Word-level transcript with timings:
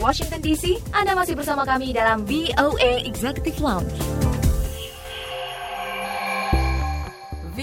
Washington 0.00 0.40
DC. 0.40 0.80
Anda 0.96 1.12
masih 1.12 1.36
bersama 1.36 1.68
kami 1.68 1.92
dalam 1.92 2.24
VOA 2.24 3.04
Executive 3.04 3.60
Lounge. 3.60 4.29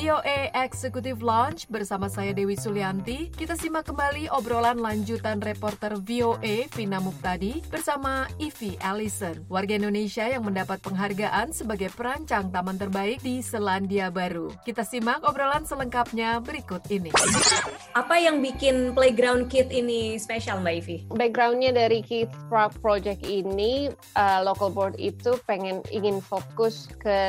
VOA 0.07 0.55
Executive 0.55 1.19
Lounge 1.19 1.67
bersama 1.67 2.07
saya 2.07 2.31
Dewi 2.31 2.55
Sulianti. 2.55 3.27
Kita 3.27 3.59
simak 3.59 3.91
kembali 3.91 4.31
obrolan 4.31 4.79
lanjutan 4.79 5.43
reporter 5.43 5.99
VOA 5.99 6.71
Vina 6.71 7.03
Muktadi 7.03 7.59
bersama 7.67 8.23
Ivy 8.39 8.79
Allison, 8.79 9.43
warga 9.51 9.75
Indonesia 9.75 10.23
yang 10.23 10.47
mendapat 10.47 10.79
penghargaan 10.79 11.51
sebagai 11.51 11.91
perancang 11.91 12.47
taman 12.55 12.79
terbaik 12.79 13.19
di 13.19 13.43
Selandia 13.43 14.07
Baru. 14.07 14.55
Kita 14.63 14.87
simak 14.87 15.27
obrolan 15.27 15.67
selengkapnya 15.67 16.39
berikut 16.39 16.87
ini. 16.87 17.11
Apa 17.91 18.15
yang 18.15 18.39
bikin 18.39 18.95
Playground 18.95 19.51
Kid 19.51 19.75
ini 19.75 20.15
spesial 20.15 20.63
Mbak 20.63 20.75
Ivy? 20.87 20.97
Backgroundnya 21.19 21.75
dari 21.75 21.99
Kids 21.99 22.31
Park 22.47 22.79
Project 22.79 23.27
ini, 23.27 23.91
uh, 24.15 24.39
local 24.39 24.71
board 24.71 24.95
itu 24.95 25.35
pengen 25.43 25.83
ingin 25.91 26.23
fokus 26.23 26.87
ke 27.03 27.19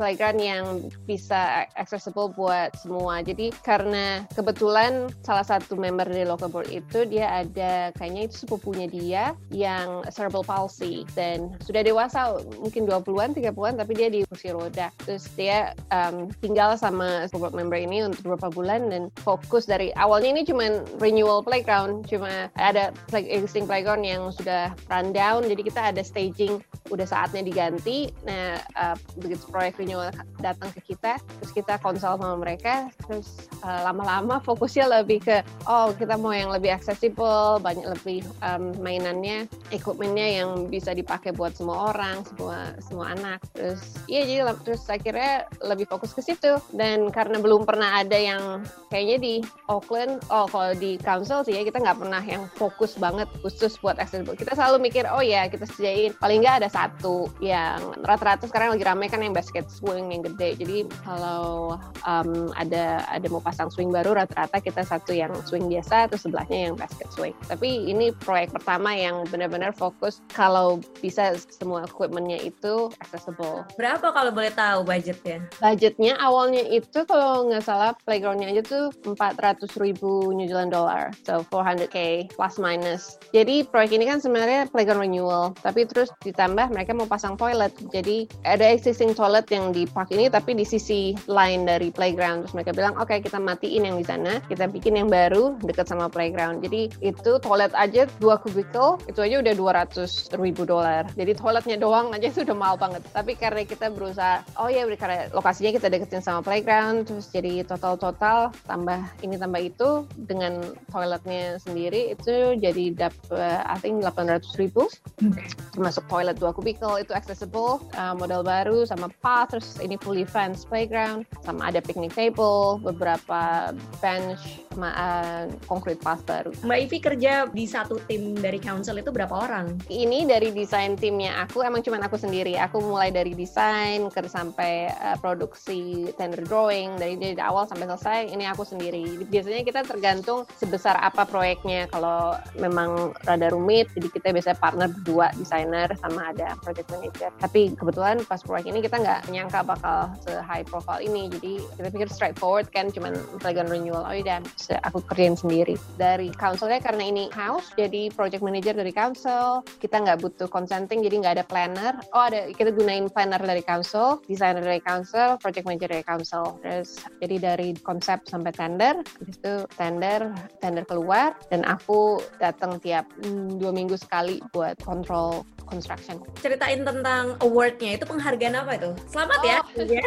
playground 0.00 0.40
yang 0.40 0.64
bisa 1.04 1.68
accessible 1.90 2.30
buat 2.30 2.70
semua. 2.78 3.18
Jadi 3.18 3.50
karena 3.66 4.22
kebetulan 4.30 5.10
salah 5.26 5.42
satu 5.42 5.74
member 5.74 6.06
dari 6.06 6.22
local 6.22 6.46
board 6.46 6.70
itu 6.70 7.02
dia 7.02 7.42
ada 7.42 7.90
kayaknya 7.98 8.30
itu 8.30 8.46
sepupunya 8.46 8.86
dia 8.86 9.34
yang 9.50 10.06
cerebral 10.14 10.46
palsy 10.46 11.02
dan 11.18 11.50
sudah 11.66 11.82
dewasa 11.82 12.38
mungkin 12.62 12.86
20-an, 12.86 13.34
30-an 13.34 13.74
tapi 13.74 13.98
dia 13.98 14.06
di 14.06 14.22
kursi 14.22 14.54
roda. 14.54 14.94
Terus 15.02 15.26
dia 15.34 15.74
um, 15.90 16.30
tinggal 16.38 16.78
sama 16.78 17.26
board 17.34 17.58
member 17.58 17.74
ini 17.74 18.06
untuk 18.06 18.22
beberapa 18.22 18.54
bulan 18.54 18.86
dan 18.94 19.10
fokus 19.26 19.66
dari 19.66 19.90
awalnya 19.98 20.30
ini 20.30 20.46
cuma 20.46 20.86
renewal 21.02 21.42
playground, 21.42 22.06
cuma 22.06 22.46
ada 22.54 22.94
play, 23.10 23.26
existing 23.26 23.66
playground 23.66 24.06
yang 24.06 24.30
sudah 24.30 24.70
rundown 24.86 25.42
jadi 25.42 25.62
kita 25.66 25.80
ada 25.90 26.02
staging 26.06 26.62
udah 26.92 27.06
saatnya 27.08 27.42
diganti. 27.42 28.12
Nah, 28.22 28.60
uh, 28.76 28.94
begitu 29.18 29.42
proyek 29.48 29.80
renewal 29.80 30.12
datang 30.38 30.70
ke 30.76 30.94
kita, 30.94 31.16
terus 31.18 31.50
kita 31.50 31.79
konsol 31.80 32.16
sama 32.16 32.36
mereka 32.36 32.88
terus 33.04 33.48
uh, 33.64 33.84
lama-lama 33.88 34.38
fokusnya 34.44 34.86
lebih 35.00 35.24
ke 35.24 35.42
oh 35.66 35.92
kita 35.96 36.16
mau 36.16 36.32
yang 36.32 36.52
lebih 36.52 36.72
accessible 36.72 37.58
banyak 37.60 37.84
lebih 37.84 38.24
um, 38.44 38.72
mainannya 38.78 39.48
equipmentnya 39.74 40.42
yang 40.42 40.70
bisa 40.70 40.94
dipakai 40.94 41.34
buat 41.34 41.54
semua 41.54 41.92
orang 41.94 42.22
semua 42.26 42.74
semua 42.82 43.06
anak. 43.14 43.40
Terus 43.54 43.80
iya 44.06 44.26
jadi 44.26 44.42
terus 44.62 44.82
akhirnya 44.86 45.46
lebih 45.62 45.86
fokus 45.90 46.14
ke 46.16 46.22
situ. 46.24 46.58
Dan 46.74 47.10
karena 47.12 47.38
belum 47.38 47.64
pernah 47.68 48.02
ada 48.02 48.16
yang 48.16 48.64
kayaknya 48.88 49.16
di 49.20 49.34
Auckland 49.70 50.20
oh 50.32 50.46
kalau 50.50 50.72
di 50.76 50.96
council 51.00 51.44
sih 51.46 51.56
ya 51.56 51.62
kita 51.62 51.80
nggak 51.80 51.98
pernah 52.00 52.22
yang 52.22 52.46
fokus 52.56 52.96
banget 52.96 53.26
khusus 53.44 53.76
buat 53.78 53.96
accessible. 54.00 54.36
Kita 54.36 54.56
selalu 54.56 54.90
mikir 54.90 55.06
oh 55.10 55.22
ya 55.22 55.46
kita 55.46 55.68
sediain 55.68 56.16
paling 56.18 56.42
nggak 56.42 56.64
ada 56.64 56.68
satu 56.70 57.30
yang 57.38 57.78
rata-rata 58.02 58.48
sekarang 58.48 58.74
lagi 58.74 58.84
rame 58.86 59.06
kan 59.06 59.22
yang 59.22 59.34
basket 59.34 59.68
swing 59.70 60.10
yang 60.10 60.22
gede. 60.24 60.56
Jadi 60.58 60.78
kalau 61.04 61.59
um, 62.06 62.30
ada 62.56 63.04
ada 63.08 63.26
mau 63.28 63.42
pasang 63.42 63.68
swing 63.68 63.90
baru 63.92 64.16
rata-rata 64.16 64.62
kita 64.62 64.82
satu 64.86 65.12
yang 65.12 65.32
swing 65.44 65.66
biasa 65.68 66.08
terus 66.08 66.24
sebelahnya 66.24 66.70
yang 66.70 66.74
basket 66.78 67.08
swing. 67.12 67.34
Tapi 67.50 67.90
ini 67.90 68.14
proyek 68.14 68.54
pertama 68.54 68.94
yang 68.94 69.26
benar-benar 69.28 69.74
fokus 69.74 70.22
kalau 70.30 70.78
bisa 71.02 71.34
semua 71.50 71.84
equipmentnya 71.84 72.40
itu 72.40 72.88
accessible. 73.02 73.66
Berapa 73.74 74.14
kalau 74.14 74.30
boleh 74.30 74.52
tahu 74.54 74.86
budgetnya? 74.86 75.42
Budgetnya 75.58 76.14
awalnya 76.22 76.62
itu 76.70 77.02
kalau 77.04 77.50
nggak 77.50 77.64
salah 77.66 77.92
playgroundnya 78.06 78.54
aja 78.54 78.62
tuh 78.62 78.86
400 79.02 79.66
ribu 79.82 80.30
New 80.30 80.46
Zealand 80.46 80.70
dollar. 80.70 81.10
So 81.26 81.42
400k 81.50 82.30
plus 82.30 82.56
minus. 82.62 83.18
Jadi 83.34 83.66
proyek 83.66 83.98
ini 83.98 84.06
kan 84.06 84.22
sebenarnya 84.22 84.70
playground 84.70 85.02
renewal. 85.02 85.52
Tapi 85.58 85.88
terus 85.90 86.14
ditambah 86.22 86.70
mereka 86.70 86.94
mau 86.94 87.10
pasang 87.10 87.34
toilet. 87.34 87.74
Jadi 87.90 88.30
ada 88.46 88.70
existing 88.70 89.12
toilet 89.16 89.50
yang 89.50 89.74
di 89.74 89.84
park 89.90 90.14
ini 90.14 90.30
tapi 90.30 90.54
di 90.54 90.62
sisi 90.62 91.12
lain 91.26 91.49
lain 91.50 91.66
dari 91.66 91.90
playground 91.90 92.46
terus 92.46 92.54
mereka 92.54 92.70
bilang 92.70 92.94
oke 92.94 93.10
okay, 93.10 93.18
kita 93.18 93.42
matiin 93.42 93.82
yang 93.82 93.98
di 93.98 94.06
sana 94.06 94.38
kita 94.46 94.70
bikin 94.70 94.94
yang 94.94 95.10
baru 95.10 95.58
dekat 95.66 95.90
sama 95.90 96.06
playground. 96.06 96.62
Jadi 96.62 96.94
itu 97.02 97.32
toilet 97.42 97.74
aja 97.74 98.06
dua 98.22 98.38
kubikel 98.38 99.02
itu 99.10 99.18
aja 99.18 99.42
udah 99.42 99.54
200 99.58 100.38
ribu 100.38 100.62
dolar. 100.62 101.10
Jadi 101.18 101.34
toiletnya 101.34 101.76
doang 101.82 102.14
aja 102.14 102.30
itu 102.30 102.46
udah 102.46 102.54
mahal 102.54 102.76
banget. 102.78 103.02
Tapi 103.10 103.34
karena 103.34 103.66
kita 103.66 103.90
berusaha 103.90 104.46
oh 104.62 104.70
ya 104.70 104.86
karena 104.94 105.26
lokasinya 105.34 105.74
kita 105.74 105.90
deketin 105.90 106.22
sama 106.22 106.46
playground 106.46 107.10
terus 107.10 107.26
jadi 107.34 107.66
total 107.66 107.98
total 107.98 108.54
tambah 108.70 109.02
ini 109.26 109.34
tambah 109.34 109.58
itu 109.58 110.06
dengan 110.14 110.62
toiletnya 110.94 111.58
sendiri 111.58 112.14
itu 112.14 112.54
jadi 112.62 112.94
dapat 112.94 113.66
I 113.66 113.76
think 113.82 114.06
800 114.06 114.46
ribu. 114.62 114.86
Okay. 115.20 115.50
termasuk 115.70 116.04
toilet 116.10 116.36
dua 116.36 116.52
kubikel 116.52 117.00
itu 117.00 117.12
accessible 117.14 117.80
uh, 117.96 118.12
model 118.16 118.44
baru 118.44 118.84
sama 118.84 119.08
path 119.22 119.54
terus 119.54 119.78
ini 119.80 119.96
fully 119.96 120.26
fenced 120.26 120.66
playground 120.68 121.24
sama 121.44 121.72
ada 121.72 121.80
picnic 121.80 122.12
table, 122.12 122.76
beberapa 122.84 123.72
bench, 124.04 124.60
sama 124.70 124.92
uh, 124.92 125.44
concrete 125.64 126.00
path 126.02 126.22
baru. 126.28 126.52
Mbak 126.62 126.78
Ivi 126.86 126.98
kerja 127.00 127.32
di 127.48 127.64
satu 127.64 127.96
tim 128.04 128.36
dari 128.36 128.60
council 128.60 129.00
itu 129.00 129.08
berapa 129.08 129.32
orang? 129.32 129.80
Ini 129.88 130.28
dari 130.28 130.52
desain 130.52 130.94
timnya 131.00 131.40
aku, 131.42 131.64
emang 131.64 131.80
cuma 131.80 131.98
aku 132.02 132.20
sendiri. 132.20 132.60
Aku 132.60 132.84
mulai 132.84 133.08
dari 133.08 133.32
desain 133.32 134.06
ke 134.12 134.20
sampai 134.28 134.92
uh, 135.00 135.16
produksi 135.18 136.12
tender 136.20 136.44
drawing, 136.44 137.00
dari, 137.00 137.16
dari 137.16 137.40
awal 137.40 137.64
sampai 137.64 137.88
selesai, 137.88 138.20
ini 138.30 138.44
aku 138.44 138.62
sendiri. 138.62 139.24
Biasanya 139.26 139.64
kita 139.64 139.80
tergantung 139.88 140.44
sebesar 140.60 141.00
apa 141.00 141.24
proyeknya. 141.24 141.88
Kalau 141.88 142.36
memang 142.60 143.16
rada 143.24 143.48
rumit, 143.48 143.88
jadi 143.96 144.08
kita 144.12 144.28
biasanya 144.36 144.58
partner 144.60 144.88
berdua, 144.92 145.32
desainer 145.40 145.88
sama 145.96 146.36
ada 146.36 146.52
project 146.60 146.92
manager. 146.92 147.30
Tapi 147.40 147.72
kebetulan 147.74 148.20
pas 148.28 148.44
proyek 148.44 148.68
ini 148.68 148.84
kita 148.84 149.00
nggak 149.00 149.20
nyangka 149.32 149.64
bakal 149.64 150.12
se 150.20 150.36
high 150.44 150.66
profile 150.66 151.00
ini 151.00 151.29
jadi 151.38 151.52
kita 151.78 151.88
pikir 151.94 152.08
straightforward 152.10 152.66
kan 152.74 152.90
cuman 152.90 153.14
playground 153.38 153.70
renewal 153.70 154.02
oh 154.02 154.14
udah 154.14 154.42
aku 154.82 154.98
kerjain 155.06 155.38
sendiri 155.38 155.78
dari 155.96 156.34
councilnya. 156.34 156.82
Karena 156.82 157.06
ini 157.06 157.30
house 157.30 157.70
jadi 157.78 158.10
project 158.10 158.42
manager 158.42 158.74
dari 158.74 158.90
council 158.90 159.62
kita 159.78 160.02
nggak 160.02 160.18
butuh 160.20 160.48
consenting 160.50 161.00
jadi 161.00 161.14
nggak 161.22 161.34
ada 161.40 161.46
planner. 161.46 161.94
Oh 162.12 162.26
ada 162.26 162.50
kita 162.50 162.74
gunain 162.74 163.06
planner 163.08 163.40
dari 163.40 163.62
council 163.62 164.20
designer 164.26 164.62
dari 164.62 164.82
council 164.82 165.38
project 165.38 165.64
manager 165.64 165.88
dari 165.94 166.04
council. 166.04 166.58
Terus 166.60 167.00
jadi 167.22 167.36
dari 167.38 167.68
konsep 167.80 168.26
sampai 168.26 168.52
tender 168.52 169.00
habis 169.00 169.36
itu 169.38 169.54
tender 169.78 170.20
tender 170.58 170.84
keluar 170.84 171.38
dan 171.48 171.62
aku 171.64 172.20
datang 172.42 172.82
tiap 172.82 173.06
hmm, 173.22 173.60
dua 173.60 173.70
minggu 173.70 173.94
sekali 173.94 174.42
buat 174.50 174.76
kontrol 174.82 175.46
construction. 175.70 176.18
Ceritain 176.42 176.82
tentang 176.82 177.38
awardnya 177.40 177.94
itu 177.96 178.04
penghargaan 178.04 178.58
apa 178.58 178.76
itu? 178.76 178.90
Selamat 179.06 179.40
ya. 179.46 179.58
oh, 179.62 179.86
ya. 179.96 180.04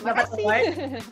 Dapat 0.00 0.26
award. 0.40 0.64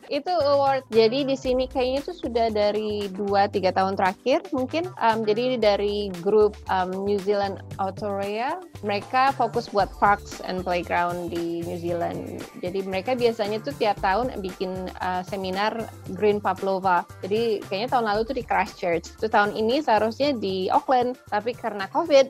itu 0.09 0.33
award. 0.33 0.83
Jadi 0.89 1.19
di 1.29 1.37
sini 1.37 1.69
kayaknya 1.69 1.99
itu 2.03 2.13
sudah 2.17 2.47
dari 2.49 3.07
2-3 3.13 3.77
tahun 3.77 3.95
terakhir 3.95 4.49
mungkin. 4.51 4.89
Um, 4.97 5.23
jadi 5.29 5.61
dari 5.61 6.09
grup 6.25 6.57
um, 6.73 7.05
New 7.05 7.21
Zealand 7.21 7.61
Autorea, 7.77 8.57
mereka 8.81 9.37
fokus 9.37 9.69
buat 9.69 9.93
parks 10.01 10.41
and 10.41 10.65
playground 10.65 11.29
di 11.29 11.61
New 11.69 11.77
Zealand. 11.77 12.41
Jadi 12.65 12.81
mereka 12.89 13.13
biasanya 13.13 13.61
tuh 13.61 13.77
tiap 13.77 14.01
tahun 14.01 14.33
bikin 14.41 14.89
uh, 15.05 15.21
seminar 15.23 15.77
Green 16.17 16.41
Pavlova. 16.41 17.05
Jadi 17.21 17.61
kayaknya 17.69 17.89
tahun 17.93 18.07
lalu 18.09 18.21
tuh 18.25 18.37
di 18.37 18.45
Christchurch. 18.47 19.21
Itu 19.21 19.29
tahun 19.29 19.53
ini 19.53 19.85
seharusnya 19.85 20.33
di 20.33 20.73
Auckland, 20.73 21.21
tapi 21.29 21.53
karena 21.53 21.85
COVID. 21.93 22.27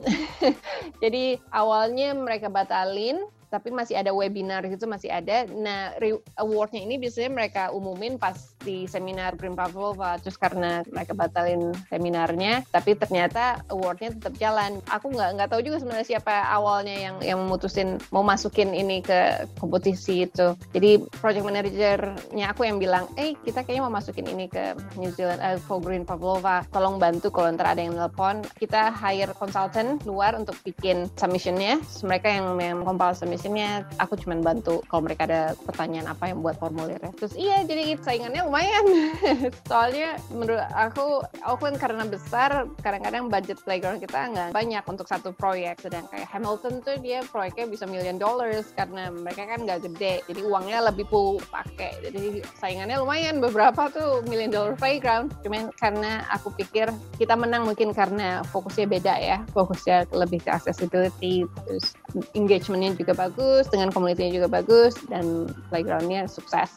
jadi 1.03 1.39
awalnya 1.61 2.17
mereka 2.17 2.49
batalin 2.49 3.21
tapi 3.51 3.67
masih 3.75 3.99
ada 3.99 4.15
webinar 4.15 4.63
gitu 4.63 4.87
masih 4.87 5.11
ada. 5.11 5.43
Nah, 5.51 5.91
awardnya 6.39 6.79
ini 6.87 6.95
biasanya 6.95 7.29
mereka 7.35 7.63
umumin 7.75 8.15
pas 8.15 8.55
di 8.63 8.87
seminar 8.87 9.35
Green 9.35 9.59
Pavlova, 9.59 10.15
terus 10.23 10.39
karena 10.39 10.85
mereka 10.87 11.11
batalin 11.11 11.75
seminarnya, 11.91 12.63
tapi 12.71 12.95
ternyata 12.95 13.59
awardnya 13.67 14.15
tetap 14.15 14.33
jalan. 14.39 14.79
Aku 14.87 15.11
nggak 15.11 15.29
nggak 15.35 15.49
tahu 15.51 15.61
juga 15.67 15.83
sebenarnya 15.83 16.07
siapa 16.07 16.47
awalnya 16.47 16.95
yang 16.95 17.15
yang 17.19 17.37
memutusin 17.43 17.99
mau 18.15 18.23
masukin 18.23 18.71
ini 18.71 19.03
ke 19.03 19.43
kompetisi 19.59 20.23
itu. 20.29 20.55
Jadi 20.71 21.03
project 21.19 21.43
manajernya 21.43 22.45
aku 22.55 22.63
yang 22.63 22.79
bilang, 22.79 23.11
eh 23.19 23.35
kita 23.43 23.67
kayaknya 23.67 23.83
mau 23.83 23.99
masukin 23.99 24.29
ini 24.31 24.47
ke 24.47 24.77
New 24.95 25.11
Zealand 25.11 25.43
uh, 25.43 25.59
for 25.59 25.83
Green 25.83 26.07
Pavlova, 26.07 26.63
tolong 26.71 27.01
bantu 27.01 27.33
kalau 27.33 27.51
ntar 27.51 27.75
ada 27.75 27.81
yang 27.83 27.97
nelpon. 27.97 28.45
Kita 28.55 28.93
hire 28.93 29.33
consultant 29.35 29.99
luar 30.05 30.37
untuk 30.37 30.55
bikin 30.61 31.09
submissionnya, 31.17 31.81
mereka 32.05 32.29
yang, 32.29 32.55
yang 32.61 32.79
compile 32.85 33.17
submission 33.17 33.40
informationnya 33.41 33.89
aku 33.97 34.13
cuma 34.21 34.37
bantu 34.37 34.85
kalau 34.85 35.01
mereka 35.01 35.25
ada 35.25 35.57
pertanyaan 35.65 36.13
apa 36.13 36.29
yang 36.29 36.45
buat 36.45 36.61
formulirnya. 36.61 37.09
Terus 37.17 37.33
iya 37.33 37.65
jadi 37.65 37.97
saingannya 37.97 38.45
lumayan. 38.45 38.85
Soalnya 39.69 40.21
menurut 40.29 40.61
aku 40.69 41.25
Auckland 41.41 41.81
karena 41.81 42.05
besar 42.05 42.69
kadang-kadang 42.85 43.33
budget 43.33 43.57
playground 43.65 43.97
kita 43.97 44.29
nggak 44.29 44.49
banyak 44.53 44.83
untuk 44.85 45.09
satu 45.09 45.33
proyek. 45.33 45.81
Sedang 45.81 46.05
kayak 46.13 46.29
Hamilton 46.29 46.85
tuh 46.85 47.01
dia 47.01 47.25
proyeknya 47.25 47.65
bisa 47.65 47.89
million 47.89 48.21
dollars 48.21 48.69
karena 48.77 49.09
mereka 49.09 49.49
kan 49.49 49.65
nggak 49.65 49.89
gede 49.89 50.21
jadi 50.29 50.41
uangnya 50.45 50.79
lebih 50.93 51.09
full 51.09 51.41
pakai. 51.49 51.97
Jadi 52.05 52.45
saingannya 52.61 53.01
lumayan. 53.01 53.41
Beberapa 53.41 53.89
tuh 53.89 54.21
million 54.29 54.53
dollar 54.53 54.77
playground. 54.77 55.33
Cuman 55.41 55.73
karena 55.81 56.29
aku 56.29 56.53
pikir 56.53 56.93
kita 57.17 57.33
menang 57.33 57.65
mungkin 57.65 57.89
karena 57.89 58.45
fokusnya 58.53 58.85
beda 58.85 59.15
ya. 59.17 59.37
Fokusnya 59.49 60.13
lebih 60.13 60.45
ke 60.45 60.53
accessibility 60.53 61.45
terus 61.65 61.97
engagementnya 62.35 62.95
juga 62.95 63.13
bagus 63.15 63.67
dengan 63.69 63.89
komunitasnya 63.93 64.43
juga 64.43 64.49
bagus 64.49 64.93
dan 65.07 65.49
playgroundnya 65.69 66.27
sukses. 66.27 66.71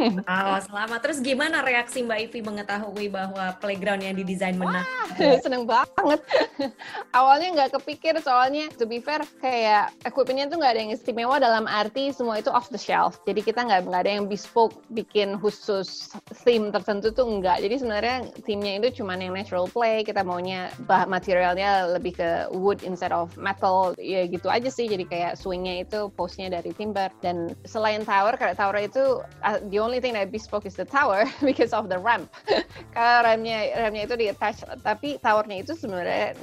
Oh 0.30 0.58
selamat. 0.58 0.98
Terus 1.04 1.18
gimana 1.20 1.60
reaksi 1.60 2.02
Mbak 2.02 2.30
Ivi 2.30 2.40
mengetahui 2.40 3.06
bahwa 3.12 3.52
playground 3.60 4.00
yang 4.00 4.16
didesain 4.16 4.56
menang 4.56 4.86
seneng 5.44 5.68
banget. 5.68 6.20
Awalnya 7.18 7.48
nggak 7.56 7.70
kepikir 7.80 8.16
soalnya 8.22 8.70
to 8.78 8.88
be 8.88 9.02
fair 9.02 9.20
kayak 9.42 9.92
equipmentnya 10.08 10.48
tuh 10.48 10.58
nggak 10.58 10.72
ada 10.72 10.80
yang 10.80 10.92
istimewa 10.94 11.36
dalam 11.36 11.68
arti 11.68 12.10
semua 12.14 12.40
itu 12.40 12.48
off 12.48 12.72
the 12.72 12.80
shelf. 12.80 13.20
Jadi 13.28 13.44
kita 13.44 13.66
nggak 13.66 13.86
nggak 13.86 14.02
ada 14.06 14.12
yang 14.20 14.24
bespoke 14.26 14.80
bikin 14.90 15.36
khusus 15.36 16.10
theme 16.42 16.72
tertentu 16.72 17.12
tuh 17.12 17.28
enggak 17.28 17.60
jadi 17.60 17.74
sebenarnya 17.76 18.16
themenya 18.46 18.72
itu 18.80 19.02
cuma 19.02 19.18
yang 19.20 19.36
natural 19.36 19.68
play 19.68 20.00
kita 20.00 20.24
maunya 20.24 20.72
bah 20.88 21.04
materialnya 21.04 21.92
lebih 21.92 22.16
ke 22.16 22.48
wood 22.54 22.80
instead 22.80 23.12
of 23.12 23.28
metal 23.36 23.92
ya 24.00 24.24
gitu 24.24 24.48
aja 24.48 24.72
sih 24.72 24.79
jadi 24.86 25.04
kayak 25.04 25.32
swingnya 25.36 25.84
itu 25.84 26.08
postnya 26.14 26.48
dari 26.48 26.70
timber. 26.76 27.10
Dan 27.20 27.52
selain 27.66 28.06
tower 28.06 28.36
kayak 28.38 28.56
tower 28.56 28.78
itu 28.80 29.24
uh, 29.44 29.58
the 29.68 29.80
only 29.82 29.98
thing 29.98 30.14
that 30.14 30.30
bespoke 30.30 30.64
is 30.64 30.76
the 30.78 30.86
tower 30.86 31.26
because 31.48 31.74
of 31.74 31.90
the 31.90 31.98
ramp. 31.98 32.30
Karena 32.94 33.24
remnya 33.24 33.58
remnya 33.76 34.06
itu 34.06 34.16
di 34.16 34.26
attach 34.30 34.64
tapi 34.80 35.20
towernya 35.20 35.64
itu 35.66 35.72
sebenarnya 35.74 36.36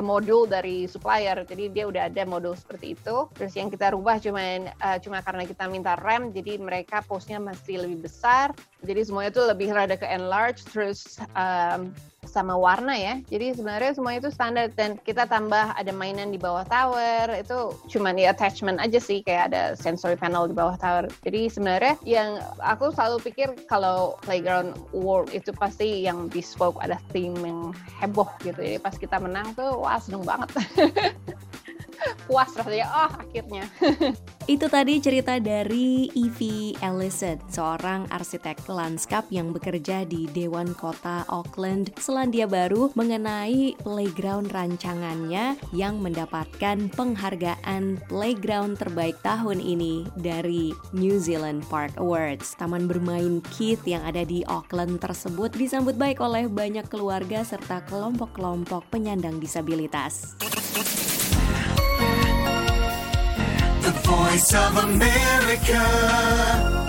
modul 0.00 0.46
dari 0.48 0.86
supplier. 0.88 1.42
Jadi 1.44 1.72
dia 1.74 1.84
udah 1.90 2.08
ada 2.08 2.22
modul 2.24 2.54
seperti 2.54 2.96
itu. 2.96 3.28
Terus 3.34 3.52
yang 3.58 3.68
kita 3.68 3.92
rubah 3.92 4.22
cuman 4.22 4.70
uh, 4.80 4.98
cuma 5.02 5.20
karena 5.20 5.44
kita 5.44 5.64
minta 5.66 5.98
rem 6.00 6.30
jadi 6.30 6.56
mereka 6.56 7.02
postnya 7.04 7.42
masih 7.42 7.82
lebih 7.84 8.06
besar. 8.06 8.54
Jadi 8.84 9.00
semuanya 9.08 9.32
itu 9.32 9.42
lebih 9.42 9.68
rada 9.72 9.96
ke 9.96 10.06
enlarge. 10.06 10.62
Terus 10.68 11.18
um, 11.34 11.92
sama 12.34 12.58
warna 12.58 12.98
ya. 12.98 13.22
Jadi 13.30 13.54
sebenarnya 13.54 13.94
semua 13.94 14.18
itu 14.18 14.26
standar 14.34 14.74
dan 14.74 14.98
kita 15.06 15.30
tambah 15.30 15.70
ada 15.78 15.92
mainan 15.94 16.34
di 16.34 16.38
bawah 16.42 16.66
tower 16.66 17.30
itu 17.38 17.70
cuma 17.94 18.10
di 18.10 18.26
attachment 18.26 18.82
aja 18.82 18.98
sih 18.98 19.22
kayak 19.22 19.54
ada 19.54 19.62
sensory 19.78 20.18
panel 20.18 20.50
di 20.50 20.54
bawah 20.58 20.74
tower. 20.74 21.06
Jadi 21.22 21.46
sebenarnya 21.46 21.94
yang 22.02 22.42
aku 22.58 22.90
selalu 22.90 23.22
pikir 23.22 23.54
kalau 23.70 24.18
playground 24.26 24.74
world 24.90 25.30
itu 25.30 25.54
pasti 25.54 26.02
yang 26.02 26.26
bespoke 26.26 26.82
ada 26.82 26.98
theme 27.14 27.38
yang 27.38 27.70
heboh 28.02 28.26
gitu. 28.42 28.58
Jadi 28.58 28.82
pas 28.82 28.98
kita 28.98 29.22
menang 29.22 29.54
tuh 29.54 29.78
wah 29.78 30.02
seneng 30.02 30.26
banget. 30.26 30.50
puas 32.26 32.50
rasanya. 32.56 32.86
Oh 32.90 33.10
akhirnya. 33.20 33.64
Itu 34.44 34.68
tadi 34.68 35.00
cerita 35.00 35.40
dari 35.40 36.12
Evie 36.12 36.76
Ellison 36.84 37.40
seorang 37.48 38.04
arsitek 38.12 38.60
lanskap 38.68 39.24
yang 39.32 39.56
bekerja 39.56 40.04
di 40.04 40.28
Dewan 40.36 40.76
Kota 40.76 41.24
Auckland 41.32 41.88
Selandia 41.96 42.44
Baru 42.44 42.92
mengenai 42.92 43.72
playground 43.80 44.52
rancangannya 44.52 45.56
yang 45.72 45.96
mendapatkan 45.96 46.92
penghargaan 46.92 48.04
playground 48.04 48.76
terbaik 48.76 49.16
tahun 49.24 49.64
ini 49.64 50.04
dari 50.20 50.76
New 50.92 51.16
Zealand 51.16 51.64
Park 51.72 51.96
Awards. 51.96 52.52
Taman 52.60 52.84
bermain 52.84 53.40
Keith 53.48 53.80
yang 53.88 54.04
ada 54.04 54.28
di 54.28 54.44
Auckland 54.44 55.00
tersebut 55.00 55.56
disambut 55.56 55.96
baik 55.96 56.20
oleh 56.20 56.52
banyak 56.52 56.84
keluarga 56.92 57.40
serta 57.48 57.80
kelompok-kelompok 57.88 58.92
penyandang 58.92 59.40
disabilitas. 59.40 60.36
Voice 64.16 64.54
of 64.54 64.76
America. 64.76 66.83